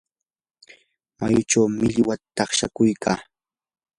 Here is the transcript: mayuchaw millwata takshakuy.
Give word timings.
mayuchaw 1.17 1.65
millwata 1.79 2.27
takshakuy. 2.37 2.91